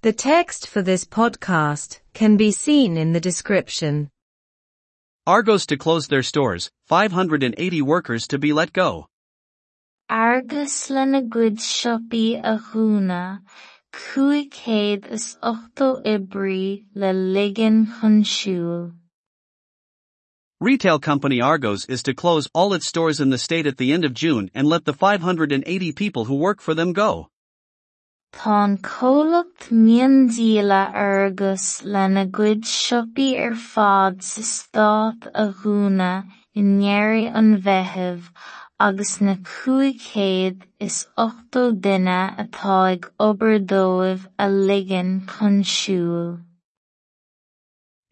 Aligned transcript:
The 0.00 0.12
text 0.12 0.68
for 0.68 0.80
this 0.80 1.04
podcast 1.04 1.98
can 2.14 2.36
be 2.36 2.52
seen 2.52 2.96
in 2.96 3.12
the 3.12 3.20
description. 3.20 4.10
Argos 5.26 5.66
to 5.66 5.76
close 5.76 6.06
their 6.06 6.22
stores, 6.22 6.70
580 6.86 7.82
workers 7.82 8.28
to 8.28 8.38
be 8.38 8.52
let 8.52 8.72
go. 8.72 9.08
Argos 10.08 10.88
le 10.88 11.04
na 11.04 11.20
gcuid 11.22 11.58
siopaí 11.58 12.38
a 12.38 12.60
dhúna, 12.60 13.40
cúig 13.92 14.50
céad 14.50 15.10
is 15.10 15.36
ochtó 15.42 16.00
oibrií 16.06 16.84
le 16.94 17.12
ligean 17.12 17.88
chun. 18.24 19.00
Retail 20.60 21.00
company 21.00 21.40
Argos 21.40 21.86
is 21.86 22.04
to 22.04 22.14
close 22.14 22.48
all 22.54 22.72
its 22.72 22.86
stores 22.86 23.18
in 23.18 23.30
the 23.30 23.36
state 23.36 23.66
at 23.66 23.78
the 23.78 23.92
end 23.92 24.04
of 24.04 24.14
June 24.14 24.48
and 24.54 24.68
let 24.68 24.84
the 24.84 24.92
580 24.92 25.90
people 25.90 26.26
who 26.26 26.36
work 26.36 26.60
for 26.60 26.74
them 26.74 26.92
go. 26.92 27.30
Tá 28.38 28.78
comhlacht 28.80 29.72
miondíle 29.72 30.94
Argos 30.94 31.82
le 31.82 32.08
na 32.08 32.24
gcuid 32.24 32.62
siopaí 32.62 33.36
ar 33.36 33.56
fad 33.56 34.22
sa 34.22 34.42
stát 34.42 35.26
a 35.34 35.48
er 35.48 36.22
ndéirí 36.54 37.34
an 37.34 37.60
agus 38.78 39.20
na 39.20 39.34
is 40.78 41.08
ochtó 41.18 41.72
a. 44.38 46.38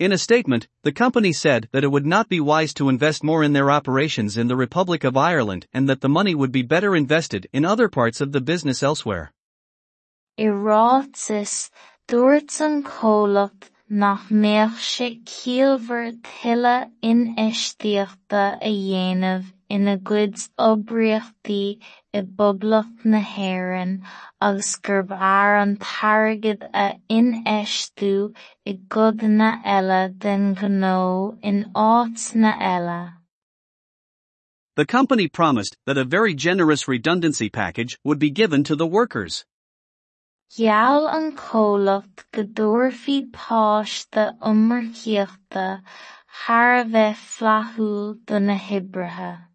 In 0.00 0.12
a 0.12 0.18
statement, 0.18 0.68
the 0.82 0.92
company 0.92 1.32
said 1.32 1.68
that 1.70 1.84
it 1.84 1.92
would 1.92 2.04
not 2.04 2.28
be 2.28 2.40
wise 2.40 2.74
to 2.74 2.88
invest 2.88 3.22
more 3.22 3.44
in 3.44 3.52
their 3.52 3.70
operations 3.70 4.36
in 4.36 4.48
the 4.48 4.56
Republic 4.56 5.04
of 5.04 5.16
Ireland 5.16 5.68
and 5.72 5.88
that 5.88 6.00
the 6.00 6.08
money 6.08 6.34
would 6.34 6.50
be 6.50 6.62
better 6.62 6.96
invested 6.96 7.46
in 7.52 7.64
other 7.64 7.88
parts 7.88 8.20
of 8.20 8.32
the 8.32 8.40
business 8.40 8.82
elsewhere. 8.82 9.32
I 10.38 10.44
rátas 10.44 11.70
dúirt 12.06 12.60
an 12.60 12.82
comhlacht 12.82 13.70
nach 13.88 14.28
mbeadh 14.28 14.74
ciallmhar 15.28 16.10
tuilleadh 16.26 16.90
inaisteachta 17.10 18.42
a 18.60 18.72
dhéanamh 18.72 19.46
ina 19.76 19.94
gcuid 20.10 20.36
oibríochtaí 20.66 21.62
i 22.12 22.22
bpoblacht 22.26 23.08
na 23.14 23.22
hÉireann 23.30 23.96
agus 24.50 24.74
gurb 24.90 25.16
fhearr 25.22 25.56
an 25.62 25.74
táirgead 25.86 26.68
a 26.84 26.86
inaistiú 27.20 28.12
i 28.66 28.78
gcodanna 28.94 29.50
eile 29.78 30.02
den 30.26 30.46
gnó 30.60 31.00
in 31.40 31.64
áit 31.88 32.28
na 32.44 32.52
eile. 32.74 33.00
The 34.76 34.84
company 34.84 35.28
promised 35.28 35.78
that 35.86 35.96
a 35.96 36.04
very 36.04 36.34
generous 36.34 36.86
redundancy 36.86 37.48
package 37.48 37.98
would 38.04 38.18
be 38.18 38.30
given 38.30 38.64
to 38.64 38.76
the 38.76 38.86
workers. 38.86 39.46
Gheall 40.54 41.08
an 41.08 41.36
comhlacht 41.36 42.24
go 42.32 42.44
dtabharfaí 42.44 43.30
páiste 43.32 44.38
iomarcaíochta 44.40 45.82
thar 46.46 46.76
a 46.76 46.84
bheith 46.84 47.24
fleathúil 47.36 48.24
do 48.24 48.38
na 48.38 48.56
hoibrithe. 48.56 49.48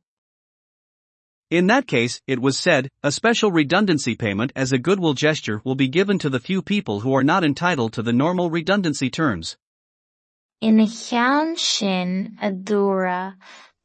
In 1.50 1.68
that 1.68 1.88
case, 1.88 2.22
it 2.28 2.40
was 2.40 2.58
said, 2.58 2.90
a 3.04 3.12
special 3.12 3.52
redundancy 3.52 4.16
payment 4.16 4.52
as 4.56 4.72
a 4.72 4.78
goodwill 4.78 5.14
gesture 5.14 5.62
will 5.64 5.76
be 5.76 5.88
given 5.88 6.20
to 6.20 6.30
the 6.30 6.40
few 6.40 6.62
people 6.62 7.02
who 7.02 7.14
are 7.14 7.24
not 7.24 7.44
entitled 7.44 7.94
to 7.94 8.02
the 8.02 8.14
normal 8.14 8.50
redundancy 8.50 9.10
terms. 9.10 9.58
Ina 10.62 10.88
cheann 10.88 11.58
sin 11.58 12.38
a 12.42 12.52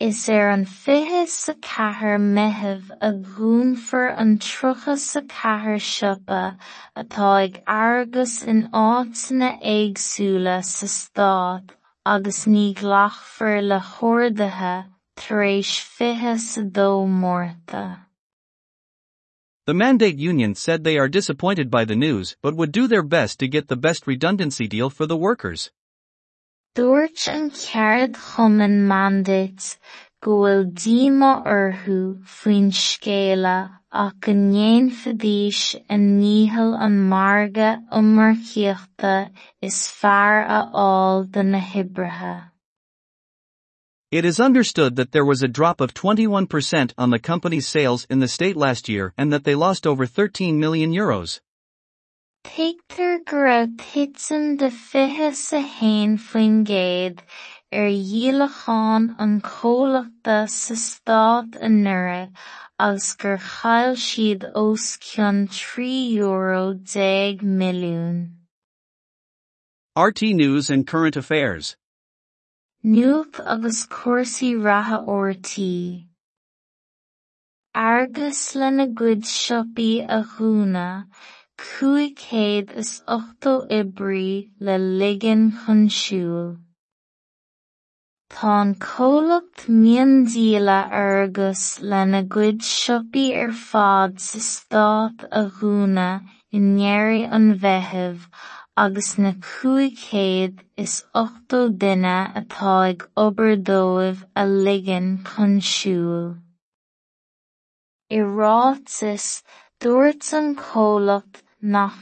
Is 0.00 0.28
an 0.28 0.66
sa 0.66 1.52
a 3.00 3.12
an 4.08 4.38
trucha 4.38 4.98
sa 4.98 5.20
siopa 5.78 6.58
in 8.42 8.68
sa 10.64 10.86
stát 10.86 11.70
agus 12.04 12.44
ní 12.46 12.82
le 12.82 13.78
sa 16.38 16.62
dó 16.62 17.06
mórta. 17.06 18.00
The 19.66 19.74
mandate 19.74 20.18
union 20.18 20.56
said 20.56 20.82
they 20.82 20.98
are 20.98 21.08
disappointed 21.08 21.70
by 21.70 21.84
the 21.84 21.94
news 21.94 22.36
but 22.42 22.56
would 22.56 22.72
do 22.72 22.88
their 22.88 23.04
best 23.04 23.38
to 23.38 23.46
get 23.46 23.68
the 23.68 23.76
best 23.76 24.08
redundancy 24.08 24.66
deal 24.66 24.90
for 24.90 25.06
the 25.06 25.16
workers. 25.16 25.70
Dúirt 26.74 27.28
an 27.28 27.52
ceard 27.52 28.14
chumann 28.14 28.88
mandate 28.88 29.76
go 30.20 30.32
bhfuil 30.38 30.64
díoma 30.78 31.28
orthu 31.56 31.98
faoin 32.38 32.72
scéala 32.78 33.58
ach 34.04 34.16
go 34.26 34.32
ndéanfadís 34.38 35.60
a 35.88 35.98
níthil 36.06 36.74
an 36.86 36.96
margadh 37.12 37.84
iomarcaíochta 38.00 39.14
is 39.62 39.78
fearr 40.00 40.42
a 40.56 40.60
fháil 40.74 41.30
do 41.30 41.44
na 41.44 41.60
hoibrithe. 41.60 42.50
It 44.10 44.24
is 44.24 44.40
understood 44.40 44.96
that 44.96 45.12
there 45.12 45.24
was 45.24 45.44
a 45.44 45.54
drop 45.60 45.80
of 45.80 45.94
21% 45.94 46.92
on 46.98 47.10
the 47.10 47.20
company's 47.20 47.68
sales 47.68 48.04
in 48.10 48.18
the 48.18 48.34
state 48.36 48.56
last 48.56 48.88
year 48.88 49.12
and 49.16 49.32
that 49.32 49.44
they 49.44 49.54
lost 49.54 49.86
over 49.86 50.06
13 50.06 50.58
million 50.58 50.92
euros. 50.92 51.40
Teigtear 52.44 53.24
go 53.24 53.38
raibh 53.38 53.76
titsim 53.78 54.58
de 54.58 54.70
fiche 54.70 55.34
sa 55.34 55.60
haon 55.60 56.16
faoin 56.18 56.64
gcéad 56.68 57.22
ar 57.72 57.86
er 57.86 57.90
dhialacháin 58.10 59.06
an 59.18 59.40
comhlachta 59.40 60.36
sa 60.56 60.76
stát 60.82 61.56
i 61.68 61.70
nDoire 61.76 62.20
agus 62.86 63.08
gur 63.22 63.38
chaill 63.48 63.96
siad 64.04 64.44
os 64.62 64.86
cionn 65.08 65.40
trí 65.56 65.90
euro 66.18 66.74
déag 66.94 67.42
milliún. 67.42 68.18
RTÉ 69.96 70.34
News 70.34 70.70
and 70.70 70.86
Current 70.86 71.16
Affairs. 71.16 71.76
Nuacht 72.84 73.40
agus 73.56 73.86
cuasaí 73.86 74.50
ratha 74.62 74.98
ortaí. 75.18 76.08
Argos 77.74 78.54
le 78.54 78.70
na 78.70 78.86
gcuid 78.86 79.24
siopaí 79.24 79.92
a 80.16 80.22
dhúna, 80.22 81.06
cúig 81.62 82.14
céad 82.18 82.70
is 82.80 83.02
ochtó 83.14 83.52
oibrií 83.76 84.50
le 84.60 84.76
ligean 85.00 85.42
chun 85.60 85.88
siúl. 85.96 86.56
Tá 88.34 88.52
an 88.60 88.74
comhlacht 88.84 89.66
miondíle 89.82 90.78
Argos 91.00 91.64
le 91.80 92.00
na 92.06 92.22
gcuid 92.22 92.62
siopaí 92.68 93.26
ar 93.42 93.52
fad 93.52 94.18
sa 94.26 94.40
stát 94.46 95.26
a 95.40 95.44
dhúna 95.58 96.08
i 96.56 96.62
ndéirí 96.64 97.22
an 97.38 97.46
bheitheamh 97.62 98.26
agus 98.84 99.10
na 99.18 99.32
cúig 99.48 99.94
céad 100.06 100.64
is 100.84 100.96
ochtó 101.22 101.60
duine 101.84 102.18
atá 102.40 102.74
ag 102.88 103.06
obair 103.26 103.54
dóibh 103.70 104.26
a 104.34 104.44
ligean 104.66 105.08
chun 105.28 105.60
siúl. 105.70 106.34
Dúirt 109.84 110.32
an 110.38 110.54
comhlacht 110.56 111.43
nach 111.72 112.00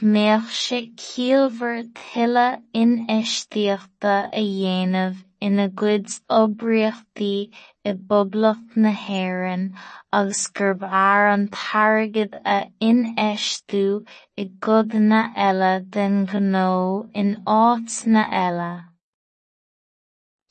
sé 0.59 0.77
ciallmhar 1.01 1.77
tuilleadh 1.97 2.63
inaisteachta 2.79 4.15
a 4.39 4.41
dhéanamh 4.47 5.19
ina 5.47 5.67
gcuid 5.81 6.09
oibríochtaí 6.37 7.29
i 7.89 7.93
bpoblacht 7.99 8.75
na 8.85 8.91
hÉireann 9.03 9.63
agus 10.19 10.41
gurb 10.59 10.83
fhearr 10.93 11.27
an 11.35 11.45
táirgead 11.59 12.35
a 12.55 12.57
i 14.43 14.45
gcodanna 14.67 15.21
eile 15.45 15.71
den 15.97 16.19
gnó 16.33 16.73
in 17.23 17.31
áit 17.55 17.97
na 18.17 18.25
eile. 18.41 18.73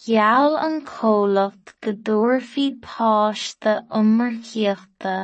Gheall 0.07 0.59
an 0.63 0.81
comhlacht 0.95 1.77
go 1.83 1.97
dtabharfaí 2.09 2.67
páiste 2.89 3.77
iomarcaíochta 4.01 5.15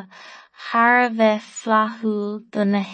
thar 0.69 1.02
a 1.08 1.11
bheith 1.25 1.50
fleathúil 1.64 2.38
do 2.52 2.70
na. 2.76 2.87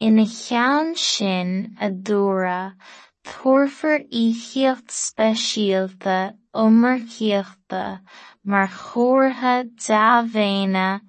Ina 0.00 0.26
cheann 0.26 0.96
sin 0.96 1.76
a 1.80 1.88
dúradh, 1.88 2.74
tuirfear 3.22 4.00
íochaíocht 4.10 4.90
speisialta 4.90 6.16
iomarcaíochta 6.52 8.00
mar 8.44 8.68
chomhartha 8.68 9.54
deamhaine 9.86 11.00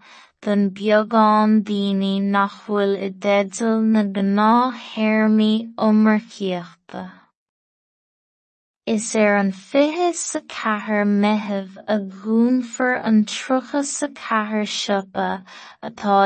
don 0.43 0.69
beagán 0.69 1.63
daoine 1.65 2.13
nach 2.21 2.57
bhfuil 2.67 2.93
i. 3.07 3.09
Is 8.87 9.15
ar 9.15 9.37
an 9.37 9.51
fiche 9.51 10.13
sa 10.13 10.39
meitheamh 10.41 11.75
a 11.87 11.97
gúnfar 11.97 13.03
an 13.03 13.25
trucha 13.25 13.83
sa 13.83 14.07
chathair 14.09 14.67
siopa 14.73 15.43
atá 15.81 16.17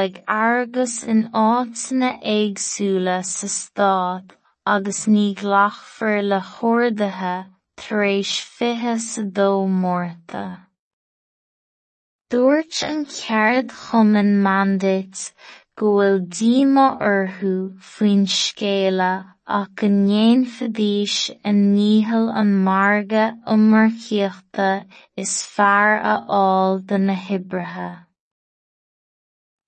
in 1.07 1.29
áiteanna 1.31 2.09
éagsúla 2.21 3.23
sa 3.23 3.47
Stát 3.47 4.35
agus 4.65 5.06
ní 5.06 5.35
ghlac 5.35 5.79
le 6.21 6.41
hórdaithe 6.41 7.47
tar 7.77 8.03
éis 8.03 8.33
fiche 8.41 9.00
sa 9.00 9.21
dó 9.21 9.65
mórta. 9.65 10.67
Dúirt 12.29 12.83
an 12.83 13.05
ceard 13.05 13.71
go 15.79 15.89
bhfuil 15.95 16.17
díoma 16.35 16.85
orthu 17.09 17.49
faoin 17.89 18.23
scéala 18.37 19.11
ach 19.57 19.69
go 19.81 19.87
ndéanfadís 19.91 21.13
a 21.49 21.51
níthil 21.57 22.25
an 22.41 22.49
marga 22.65 23.21
iomarcaíochta 23.53 24.65
is 25.23 25.35
fearr 25.51 25.93
a 26.13 26.15
fháil 26.31 26.81
do 26.89 26.97
na 27.03 27.15
hoibrithe. 27.27 27.87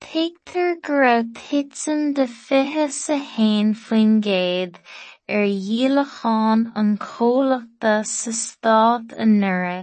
Thigtear 0.08 0.76
go 0.88 0.98
raibh 1.04 1.32
titsim 1.38 2.04
de 2.20 2.28
fiche 2.28 2.90
sa 2.98 3.18
haon 3.30 3.72
faoin 3.84 4.12
gcéad 4.28 4.82
ar 5.38 5.46
dhiallacháin 5.68 6.66
an 6.84 6.92
comhlaachta 7.06 7.94
sa 8.16 8.36
Stát 8.42 9.16
i 9.18 9.30
nDoire 9.32 9.80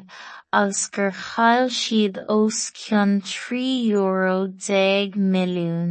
agus 0.60 0.84
gur 0.98 1.10
chaill 1.22 1.72
siad 1.80 2.22
os 2.36 2.60
cionn 2.84 3.18
trí 3.32 3.64
euro 4.02 4.36
déag 4.68 5.18
milliún. 5.34 5.90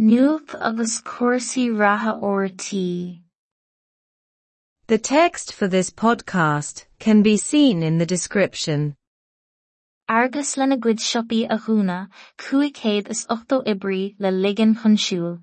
Nuacht 0.00 0.54
agus 0.58 1.02
cuasaí 1.02 1.78
ratha 1.78 2.12
ortaí. 2.22 3.20
The 4.86 4.96
text 4.96 5.52
for 5.52 5.68
this 5.68 5.90
podcast 5.90 6.86
can 6.98 7.20
be 7.20 7.36
seen 7.36 7.82
in 7.82 7.98
the 7.98 8.06
description. 8.06 8.94
Argos 10.08 10.56
lena 10.56 10.78
gcuid 10.78 11.00
siopaí 11.00 11.44
a 11.50 11.58
cúig 12.38 13.10
is 13.10 13.26
ochtó 13.26 13.62
ibrií 13.66 14.14
le 14.18 14.30
ligean 14.30 14.74
chun 14.80 14.96
siúl. 14.96 15.42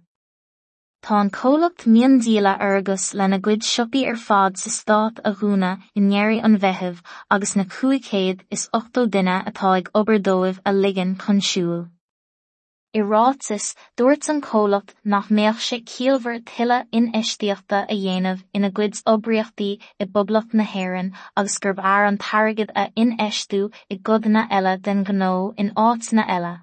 Tá 1.03 1.21
an 1.21 1.29
comhlacht 1.29 1.85
miondíala 1.85 2.57
Argos 2.59 3.13
lena 3.13 3.39
gcuid 3.39 3.61
siopaí 3.61 4.07
ar 4.07 4.15
fad 4.15 4.57
sa 4.57 4.71
Stát 4.71 5.19
a 5.23 5.33
dhúna 5.33 5.83
i 5.95 6.01
ndéirí 6.01 6.41
an 6.43 6.57
agus 7.29 7.55
na 7.55 7.63
cúig 7.65 8.41
is 8.49 8.67
ochtó 8.73 9.05
duine 9.05 9.37
atá 9.45 9.77
ag 9.77 9.91
obair 9.93 10.17
dóibh 10.17 10.59
a 10.65 10.73
ligean 10.73 11.15
chun 11.19 11.41
siúl. 11.41 11.91
i 12.97 13.01
rátas 13.05 13.65
dúirt 13.99 14.27
an 14.33 14.39
cholacht 14.41 14.93
nach 15.13 15.27
méochse 15.39 15.77
cíalhar 15.91 16.37
tuile 16.51 16.77
in 16.99 17.09
istíochta 17.19 17.81
a 17.93 17.97
dhéanamh 18.03 18.43
ina 18.59 18.71
gcuid 18.79 19.01
obriochtaí 19.13 19.69
i 20.03 20.07
bublacht 20.15 20.55
na 20.59 20.65
hhéan 20.71 21.11
agus 21.41 21.57
gurb 21.65 21.81
air 21.93 22.07
an 22.11 22.17
targad 22.27 22.73
a 22.83 22.87
inéistú 23.03 23.61
i 23.95 23.99
godna 24.09 24.47
eile 24.59 24.77
den 24.89 25.03
gó 25.09 25.33
in 25.65 25.73
áit 25.87 26.11
na 26.19 26.25
eile. 26.37 26.53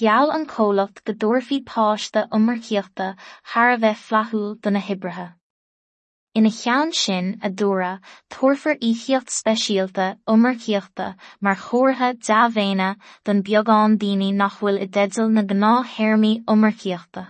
Geall 0.00 0.30
an 0.38 0.46
cholacht 0.54 1.04
go 1.04 1.12
dúirfií 1.12 1.64
páiste 1.74 2.26
ummarcíochta, 2.38 3.14
Har 3.52 3.70
a 3.74 3.78
bheith 3.84 4.08
flathúil 4.08 4.56
do 4.60 4.70
na 4.70 4.80
hibrithe. 4.80 5.28
Ina 6.38 6.50
cheann 6.50 6.92
sin 6.92 7.40
a 7.42 7.50
dúradh 7.50 7.98
turfar 8.30 8.76
íochaíocht 8.78 9.32
speisialta 9.34 10.04
iomarcaíochta 10.28 11.06
mar 11.40 11.56
chomhartha 11.56 12.10
deamhaine 12.26 12.90
don 13.24 13.42
beagán 13.42 13.96
daoine 13.98 14.28
nach 14.42 14.60
bhfuil 14.60 14.78
i 14.84 14.86
dteideal 14.86 15.32
na 15.34 15.42
gnáth-sheirmí 15.42 16.30
iomarcaíochta. 16.44 17.24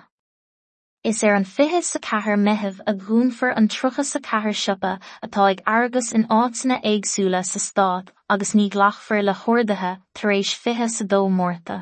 Is 1.02 1.24
ar 1.24 1.34
an 1.34 1.48
fiche 1.52 1.80
sa 1.82 1.98
chathair 1.98 2.36
meitheamh 2.42 2.82
a 2.86 2.92
gúnfar 2.92 3.56
an 3.56 3.68
trucha 3.68 4.04
sa 4.04 4.18
chathair 4.18 4.58
siopa 4.62 4.92
atá 5.24 5.48
ag 5.50 5.62
airgeas 5.76 6.12
in 6.12 6.26
áiteanna 6.38 6.78
éagsúla 6.92 7.40
sa 7.52 7.62
Stát 7.68 8.12
agus 8.28 8.52
ní 8.52 8.68
ghlachfar 8.68 9.24
le 9.24 9.32
hórdaithe 9.32 9.94
tar 10.14 10.36
éis 10.36 10.52
fiche 10.66 10.90
sa 10.90 11.04
dó 11.04 11.22
mórta. 11.40 11.78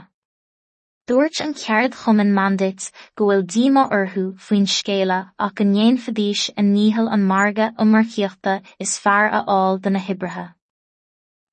Dúirt 1.08 1.40
an 1.40 1.54
ceard 1.54 1.94
chumann 1.98 2.34
mandit 2.36 2.90
go 3.16 3.26
bhfuil 3.28 3.44
díma 3.52 3.82
orthú 3.96 4.24
faoin 4.46 4.66
scéile 4.72 5.16
ach 5.44 5.54
go 5.60 5.64
nnéon 5.68 5.96
fadíis 6.06 6.42
a 6.62 6.64
níhall 6.66 7.08
an 7.16 7.22
marga 7.30 7.68
ó 7.80 7.86
marcíochta 7.92 8.56
is 8.86 8.92
fear 9.04 9.28
a 9.38 9.40
áil 9.54 9.80
de 9.86 9.92
na 9.94 10.02
hibrithe. 10.08 10.44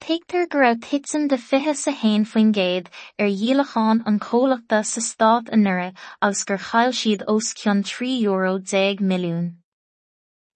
Téictar 0.03 0.49
go 0.49 0.59
raibh 0.63 0.81
titim 0.87 1.29
de 1.29 1.37
fithe 1.45 1.75
sa 1.83 1.93
héin 2.01 2.27
faoin 2.33 2.51
géad 2.57 2.91
ar 3.17 3.31
dhialacháin 3.43 4.03
an 4.11 4.19
cólaachta 4.27 4.83
sa 4.91 5.05
stát 5.07 5.53
a 5.57 5.61
nura 5.63 5.87
agus 6.21 6.43
gur 6.51 6.59
chail 6.67 6.91
siad 6.99 7.25
os 7.35 7.53
cionn 7.61 7.87
trí 7.93 8.11
euro 8.25 8.53
10 8.59 8.99
milliún. 9.13 9.49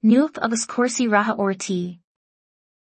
Nuach 0.03 0.43
agus 0.49 0.67
cuasaí 0.75 1.09
ratha 1.15 1.39
ortaí. 1.47 1.81